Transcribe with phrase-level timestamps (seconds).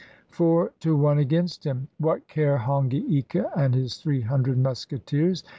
[0.31, 1.87] Four to one against him!
[2.01, 5.43] WTiat care Hongi Ika and his three hun dred musketeers?